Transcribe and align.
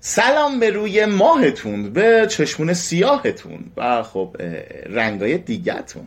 سلام 0.00 0.60
به 0.60 0.70
روی 0.70 1.06
ماهتون 1.06 1.92
به 1.92 2.26
چشمون 2.30 2.74
سیاهتون 2.74 3.64
و 3.76 4.02
خب 4.02 4.36
رنگای 4.86 5.38
دیگهتون. 5.38 6.06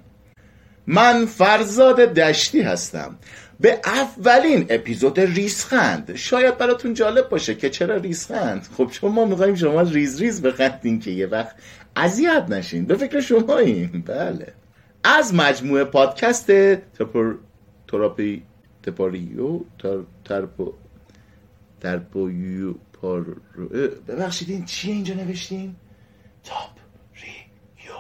من 0.88 1.26
فرزاد 1.26 1.96
دشتی 1.96 2.62
هستم. 2.62 3.18
به 3.60 3.80
اولین 3.86 4.66
اپیزود 4.70 5.20
ریزخند 5.20 6.16
شاید 6.16 6.58
براتون 6.58 6.94
جالب 6.94 7.30
باشه 7.30 7.56
که 7.56 7.70
چرا 7.70 7.96
ریزخند 7.96 8.68
خب 8.78 8.88
چون 8.92 9.12
ما 9.12 9.26
می‌خوایم 9.26 9.56
شما 9.56 9.82
ریز 9.82 10.22
ریز 10.22 10.42
بخندین 10.42 11.00
که 11.00 11.12
یه 11.12 11.28
وقت 11.28 11.56
اذیت 11.96 12.46
نشین. 12.50 12.86
به 12.86 12.96
فکر 12.96 13.20
شماییم 13.20 14.04
بله. 14.06 14.54
از 15.04 15.34
مجموعه 15.34 15.84
پادکست 15.84 16.52
تپر 16.72 17.34
تراپی 17.88 18.44
تپاریو 18.84 19.60
تر 19.80 20.00
ترپو 20.26 20.74
ترپویو 21.82 22.74
پار 23.02 23.24
ببخشید 24.08 24.50
این 24.50 24.66
چیه 24.66 24.94
اینجا 24.94 25.14
نوشتین؟ 25.14 25.76
تاپ 26.44 26.70
ریو 27.22 27.96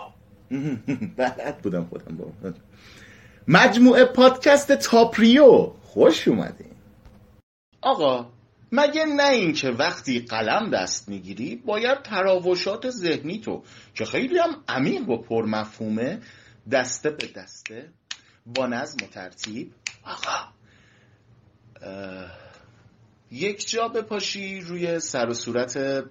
بلد 1.17 1.57
بودم 1.57 1.85
خودم 1.85 2.17
با 2.17 2.53
مجموعه 3.47 4.05
پادکست 4.05 4.71
تاپریو 4.71 5.73
خوش 5.81 6.27
اومدین. 6.27 6.71
آقا 7.81 8.29
مگه 8.71 9.05
نه 9.05 9.29
اینکه 9.29 9.69
وقتی 9.69 10.19
قلم 10.19 10.69
دست 10.69 11.09
می‌گیری 11.09 11.55
باید 11.55 12.01
تراوشات 12.01 12.89
ذهنی 12.89 13.39
تو 13.39 13.63
که 13.93 14.05
خیلی 14.05 14.37
هم 14.37 14.63
عمیق 14.67 15.09
و 15.09 15.17
پرمفهومه 15.17 16.19
دسته 16.71 17.09
به 17.09 17.27
دسته 17.27 17.89
با 18.45 18.67
نظم 18.67 19.05
و 19.05 19.07
ترتیب. 19.07 19.73
آقا. 20.03 20.60
یک 23.31 23.69
جا 23.69 23.87
بپاشی 23.87 24.61
روی 24.61 24.99
سر 24.99 25.29
و 25.29 25.33
صورت 25.33 26.03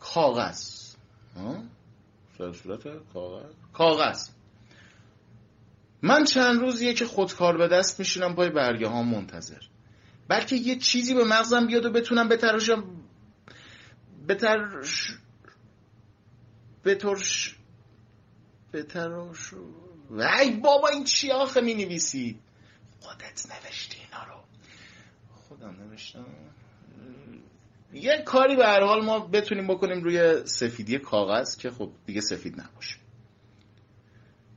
کاغذ. 0.00 0.94
سر 2.38 2.48
و 2.48 2.52
صورت 2.52 2.82
کاغذ؟ 3.12 3.52
کاغذ. 3.72 4.28
من 6.02 6.24
چند 6.24 6.60
روزیه 6.60 6.94
که 6.94 7.06
خودکار 7.06 7.56
به 7.56 7.68
دست 7.68 7.98
میشینم 7.98 8.34
پای 8.34 8.50
برگه 8.50 8.88
ها 8.88 9.02
منتظر. 9.02 9.60
بلکه 10.28 10.56
یه 10.56 10.76
چیزی 10.76 11.14
به 11.14 11.24
مغزم 11.24 11.66
بیاد 11.66 11.84
و 11.84 11.90
بتونم 11.90 12.28
بتراشم 12.28 12.84
بترش 14.28 15.18
بترش 16.84 17.56
بتراش 18.72 19.54
وای 20.10 20.50
بابا 20.50 20.88
این 20.88 21.04
چی 21.04 21.30
آخه 21.30 21.60
می 21.60 21.74
نویسی 21.74 22.40
خودت 23.00 23.46
نوشتی 23.46 23.98
اینا 23.98 24.24
رو. 24.24 24.45
خودم 25.48 25.76
نوشتم. 25.80 26.26
یه 27.92 28.22
کاری 28.24 28.56
به 28.56 28.66
هر 28.66 28.84
حال 28.84 29.04
ما 29.04 29.18
بتونیم 29.18 29.66
بکنیم 29.66 30.02
روی 30.04 30.46
سفیدی 30.46 30.98
کاغذ 30.98 31.56
که 31.56 31.70
خب 31.70 31.90
دیگه 32.06 32.20
سفید 32.20 32.60
نباشه. 32.60 32.96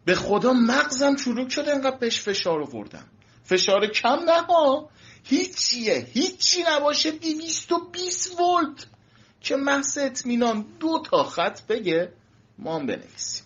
به 0.06 0.16
خدا 0.16 0.54
مغزم 0.54 1.16
چروک 1.16 1.52
شده 1.52 1.72
انقدر 1.72 1.98
بهش 1.98 2.22
فشار 2.22 2.62
آوردم. 2.62 3.06
فشار 3.44 3.88
کم 3.88 4.20
نه 4.26 4.42
ها. 4.42 4.90
هیچیه. 5.24 6.08
هیچی 6.14 6.64
نباشه. 6.68 7.12
220 7.12 8.40
ولت. 8.40 8.88
که 9.42 9.56
محض 9.56 9.98
اطمینان 9.98 10.66
دو 10.80 11.04
تا 11.06 11.24
خط 11.24 11.62
بگه 11.68 12.14
ما 12.58 12.76
هم 12.76 12.86
بنویسیم. 12.86 13.46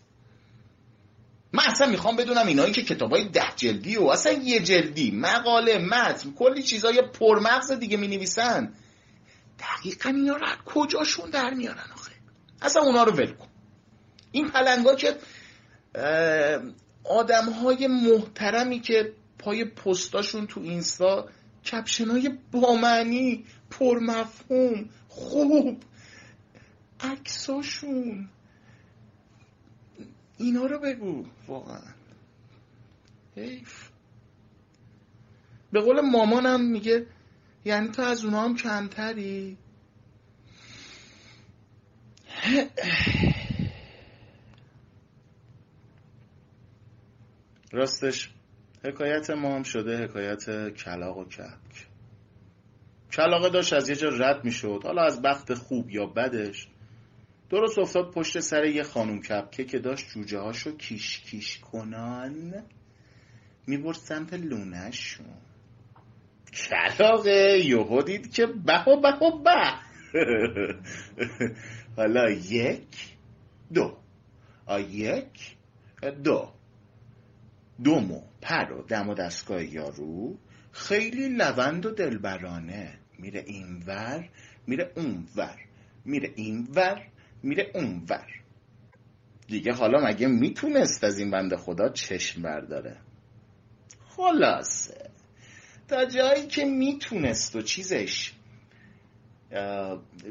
اصلا 1.73 1.87
می‌خوام 1.87 2.15
بدونم 2.15 2.47
اینایی 2.47 2.73
که 2.73 2.83
کتابای 2.83 3.29
ده 3.29 3.53
جلدی 3.55 3.97
و 3.97 4.03
اصلا 4.03 4.31
یه 4.31 4.59
جلدی 4.59 5.11
مقاله 5.11 5.77
متن 5.77 6.31
کلی 6.31 6.63
چیزای 6.63 7.01
پرمغز 7.01 7.71
دیگه 7.71 7.97
می‌نویسن. 7.97 8.73
دقیقا 9.59 10.09
اینا 10.09 10.35
رو 10.35 10.47
کجاشون 10.65 11.29
در 11.29 11.53
میارن 11.53 11.85
آخه؟ 11.93 12.11
اصلا 12.61 12.81
اونا 12.81 13.03
رو 13.03 13.11
ول 13.11 13.31
کن. 13.31 13.47
این 14.31 14.49
پلنگا 14.49 14.95
که 14.95 15.17
آدم 17.03 17.49
های 17.49 17.87
محترمی 17.87 18.79
که 18.79 19.13
پای 19.39 19.65
پستاشون 19.65 20.47
تو 20.47 20.61
اینستا 20.61 21.29
کپشن 21.71 22.09
های 22.09 22.37
بامعنی 22.51 23.45
پرمفهوم 23.69 24.89
خوب 25.07 25.83
عکساشون. 26.99 28.29
اینا 30.37 30.65
رو 30.65 30.79
بگو. 30.79 31.25
واقعا. 31.47 31.93
حیف. 33.35 33.89
به 35.71 35.81
قول 35.81 36.01
مامانم 36.01 36.61
میگه 36.71 37.07
یعنی 37.65 37.87
تو 37.87 38.01
از 38.01 38.25
اونا 38.25 38.41
هم 38.41 38.55
کمتری؟ 38.55 39.57
راستش 47.71 48.29
حکایت 48.85 49.29
ما 49.29 49.55
هم 49.55 49.63
شده 49.63 49.97
حکایت 49.97 50.73
کلاق 50.73 51.17
و 51.17 51.25
کبک. 51.25 51.87
کلاقه 53.11 53.49
داشت 53.49 53.73
از 53.73 53.89
یه 53.89 53.95
جا 53.95 54.09
رد 54.09 54.45
می‌شد. 54.45 54.81
حالا 54.83 55.01
از 55.01 55.21
بخت 55.21 55.53
خوب 55.53 55.89
یا 55.89 56.05
بدش 56.05 56.67
درست 57.53 57.79
افتاد 57.79 58.11
پشت 58.11 58.39
سر 58.39 58.65
یه 58.65 58.83
خانوم 58.83 59.21
کپکه 59.21 59.63
که 59.63 59.79
داشت 59.79 60.09
جوجه 60.09 60.39
هاشو 60.39 60.77
کیش 60.77 61.19
کیش 61.19 61.59
کنان 61.59 62.63
می‌برد 63.67 63.95
سمت 63.95 64.33
لونهشون. 64.33 65.25
کلاقه 66.53 67.59
یهو 67.65 68.01
دید 68.01 68.33
که 68.33 68.45
به 68.45 68.85
به 68.85 69.11
به. 69.43 69.73
حالا 71.97 72.29
یک 72.29 73.15
دو. 73.73 73.97
آ 74.65 74.79
یک 74.79 75.55
دو. 76.23 76.49
دومو 77.83 78.21
پر 78.41 78.71
و 78.71 78.83
دم 78.83 79.09
و 79.09 79.13
دستگاه 79.13 79.63
یارو. 79.63 80.37
خیلی 80.71 81.29
لوند 81.29 81.85
و 81.85 81.91
دلبرانه. 81.91 82.93
میره 83.19 83.43
اینور 83.47 84.29
میره 84.67 84.91
اونور. 84.95 85.59
میره 86.05 86.31
اینور. 86.35 87.12
میره 87.43 87.71
اونور. 87.73 88.27
دیگه 89.47 89.73
حالا 89.73 90.05
مگه 90.05 90.27
می‌تونست 90.27 91.03
از 91.03 91.19
این 91.19 91.31
بنده 91.31 91.57
خدا 91.57 91.89
چشم 91.89 92.41
برداره؟ 92.41 92.97
خلاصه. 94.07 95.09
تا 95.87 96.05
جایی 96.05 96.47
که 96.47 96.65
می‌تونست 96.65 97.55
و 97.55 97.61
چیزش 97.61 98.31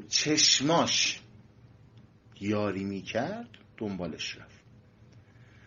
چشماش 0.09 1.21
یاری 2.41 2.85
می‌کرد 2.85 3.49
دنبالش 3.77 4.37
رفت. 4.37 4.63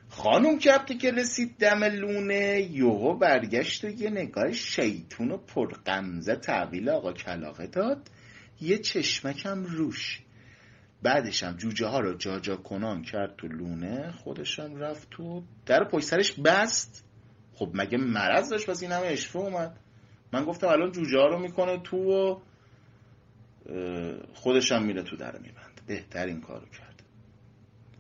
خانم 0.10 0.60
کپتی 0.60 0.98
که 0.98 1.12
رسید 1.12 1.58
دم 1.58 1.84
لونه 1.84 2.62
یوهو 2.72 3.18
برگشت 3.18 3.84
و 3.84 3.90
یه 3.90 4.10
نگاه 4.10 4.52
شیطون 4.52 5.32
و 5.32 5.38
پرقمزه 5.38 6.36
تحویل 6.36 6.90
آقا 6.90 7.14
کلاقه 7.14 7.68
داد. 7.68 8.10
یه 8.62 8.78
چشمکم 8.78 9.64
روش. 9.64 10.22
بعدشم 11.06 11.56
جوجه 11.58 11.88
ها 11.88 12.00
رو 12.00 12.14
جاجا 12.18 12.56
کنان 12.56 13.02
کرد 13.02 13.36
تو 13.38 13.48
لونه 13.48 14.12
خودشم 14.12 14.76
رفت 14.76 15.10
تو 15.12 15.44
در 15.66 15.84
پشت 15.84 16.06
سرش 16.06 16.32
بست. 16.32 17.06
خب 17.54 17.72
مگه 17.74 17.98
مرض 17.98 18.50
داشت 18.50 18.70
پس 18.70 18.84
این 18.84 18.92
همه 18.92 19.08
اشفه 19.08 19.40
اومد؟ 19.40 19.78
من 20.34 20.46
گفتم 20.46 20.68
الان 20.68 20.92
جوجه 20.92 21.18
ها 21.18 21.26
رو 21.26 21.40
می‌کنه 21.40 21.80
تو 21.84 21.98
و 21.98 22.40
خودشم 24.34 24.84
میره 24.84 25.04
تو 25.04 25.16
در 25.16 25.38
میبند 25.38 25.82
بهترین 25.88 26.42
کارو 26.42 26.66
کرد. 26.66 27.04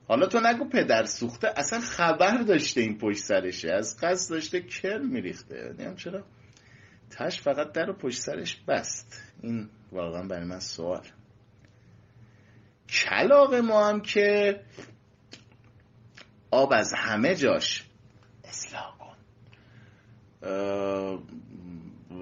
حالا 0.07 0.27
تو 0.27 0.39
نگو 0.39 0.69
پدر 0.69 1.05
سوخته 1.05 1.47
اصلا 1.57 1.79
خبر 1.79 2.37
داشته 2.37 2.81
این 2.81 2.97
پشت 2.97 3.23
سرشه. 3.23 3.71
از 3.71 3.97
قصد 4.01 4.31
داشته 4.31 4.61
کر 4.61 4.97
میریخته. 4.97 5.75
نیم 5.79 5.95
چرا؟ 5.95 6.23
تش 7.09 7.41
فقط 7.41 7.71
در 7.71 7.91
پشت 7.91 8.19
سرش 8.19 8.55
بست. 8.67 9.33
این 9.41 9.69
واقعا 9.91 10.27
برای 10.27 10.45
من 10.45 10.59
سوال. 10.59 11.07
کلاق 12.89 13.53
ما 13.53 13.87
هم 13.87 14.01
که 14.01 14.59
آب 16.51 16.73
از 16.73 16.93
همه 16.97 17.35
جاش. 17.35 17.83
اصلاح 18.43 18.97
کن. 18.97 19.15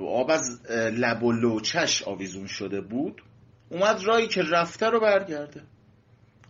آب 0.08 0.32
از 0.32 0.62
لب 0.72 1.24
و 1.24 1.32
لوچش 1.32 2.04
آویزون 2.04 2.48
شده 2.48 2.82
بود. 2.82 3.22
اومد 3.70 4.04
رایی 4.04 4.28
که 4.28 4.42
رفته 4.42 4.90
رو 4.90 5.00
برگرده. 5.00 5.62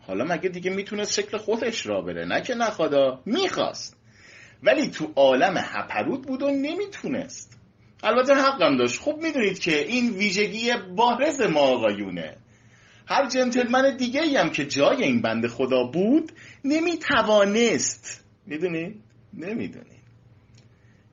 حالا 0.07 0.25
مگه 0.25 0.49
دیگه 0.49 0.71
می‌تونست 0.71 1.13
شکل 1.13 1.37
خودش 1.37 1.85
را 1.85 2.01
بره؟ 2.01 2.25
نه 2.25 2.41
که 2.41 2.55
نخوادا 2.55 3.21
می‌خواست. 3.25 3.97
ولی 4.63 4.89
تو 4.89 5.13
عالم 5.15 5.53
هپرود 5.57 6.21
بود 6.21 6.41
و 6.43 6.49
نمی‌تونست. 6.49 7.59
البته 8.03 8.33
حقم 8.35 8.77
داشت. 8.77 8.99
خوب 8.99 9.21
می‌دونید 9.21 9.59
که 9.59 9.77
این 9.77 10.13
ویژگی 10.13 10.73
بارز 10.95 11.41
ما 11.41 11.59
آقایونه. 11.59 12.37
هر 13.07 13.29
جنتلمن 13.29 13.97
دیگه 13.97 14.21
ای 14.21 14.37
هم 14.37 14.49
که 14.49 14.65
جای 14.65 15.03
این 15.03 15.21
بند 15.21 15.47
خدا 15.47 15.83
بود 15.83 16.31
نمی‌توانست. 16.65 18.23
می‌دونی؟ 18.45 19.01
نمی‌دونی. 19.33 20.03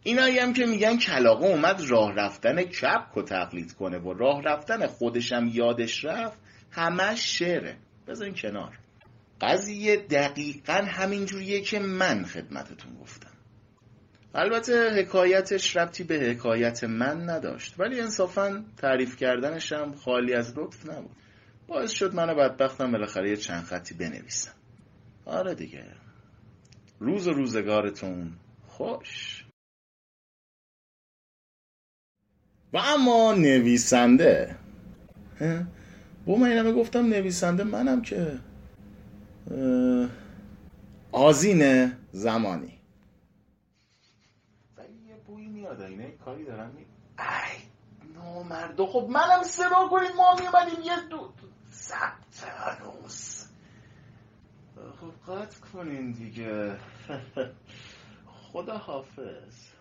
اینایی 0.02 0.38
هم 0.38 0.52
که 0.52 0.66
میگن 0.66 0.96
کلاقه 0.96 1.46
اومد 1.46 1.80
راه 1.88 2.14
رفتن 2.14 2.62
کپ 2.62 3.16
و 3.16 3.22
تقلید 3.22 3.72
کنه 3.72 3.98
و 3.98 4.12
راه 4.12 4.42
رفتن 4.42 4.86
خودشم 4.86 5.50
یادش 5.52 6.04
رفت 6.04 6.38
همش 6.70 7.38
شعره. 7.38 7.76
بذارین 8.08 8.34
کنار. 8.34 8.78
قضیه 9.40 9.96
دقیقا 9.96 10.84
همینجوریه 10.88 11.60
که 11.60 11.78
من 11.78 12.24
خدمتتون 12.24 12.94
گفتم. 13.00 13.30
البته 14.34 14.90
حکایتش 14.90 15.76
ربطی 15.76 16.04
به 16.04 16.14
حکایت 16.14 16.84
من 16.84 17.30
نداشت 17.30 17.74
ولی 17.78 18.00
انصافا 18.00 18.64
تعریف 18.76 19.16
کردنش 19.16 19.72
خالی 20.04 20.34
از 20.34 20.58
لطف 20.58 20.86
نبود. 20.86 21.16
باعث 21.70 21.90
شد 21.90 22.14
من 22.14 22.34
بدبختم 22.34 22.92
بالاخره 22.92 23.30
یه 23.30 23.36
چند 23.36 23.62
خطی 23.62 23.94
بنویسم. 23.94 24.54
آره 25.26 25.54
دیگه. 25.54 25.84
روز 26.98 27.28
و 27.28 27.32
روزگارتون 27.32 28.32
خوش. 28.66 29.44
و 32.72 32.78
اما 32.78 33.32
نویسنده. 33.32 34.56
با 36.26 36.36
من 36.36 36.48
اینمه 36.48 36.72
گفتم 36.72 37.06
نویسنده 37.06 37.64
منم 37.64 38.02
که. 38.02 38.38
آزین 41.12 41.92
زمانی. 42.12 42.80
یه 45.08 45.16
بوی 45.26 45.46
میاد 45.46 45.80
اینه 45.80 46.10
کاری 46.10 46.44
دارم. 46.44 46.76
ای 47.18 47.60
نامرده 48.14 48.86
خب 48.86 49.08
منم 49.10 49.42
صدا 49.42 49.88
کنید 49.90 50.10
ما 50.16 50.34
میومدیم 50.40 50.84
یه 50.84 51.08
دو 51.10 51.32
قطع 55.30 55.60
کنین 55.72 56.12
دیگه. 56.12 56.76
خدا 58.26 58.78
حافظ 58.78 59.79